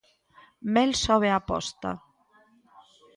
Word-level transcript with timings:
Mel 0.75 0.91
sobe 1.01 1.29
a 1.31 1.37
aposta. 1.41 1.91